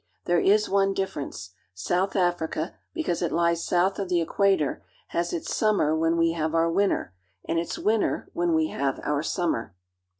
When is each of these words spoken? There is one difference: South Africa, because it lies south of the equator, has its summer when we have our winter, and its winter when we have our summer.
There 0.25 0.39
is 0.39 0.67
one 0.67 0.95
difference: 0.95 1.51
South 1.75 2.15
Africa, 2.15 2.73
because 2.91 3.21
it 3.21 3.31
lies 3.31 3.63
south 3.63 3.99
of 3.99 4.09
the 4.09 4.19
equator, 4.19 4.83
has 5.09 5.31
its 5.31 5.55
summer 5.55 5.95
when 5.95 6.17
we 6.17 6.31
have 6.31 6.55
our 6.55 6.71
winter, 6.71 7.13
and 7.47 7.59
its 7.59 7.77
winter 7.77 8.27
when 8.33 8.55
we 8.55 8.69
have 8.69 8.99
our 9.03 9.21
summer. 9.21 9.75